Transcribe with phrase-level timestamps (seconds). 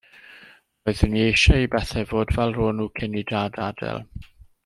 [0.87, 4.03] Roeddwn i eisiau i bethau fod fel ro'n nhw cyn i Dad adael.